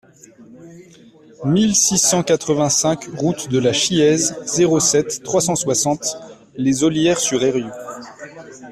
[1.45, 6.17] mille six cent quatre-vingt-cinq route de la Chiéze, zéro sept, trois cent soixante,
[6.55, 7.69] Les Ollières-sur-Eyrieux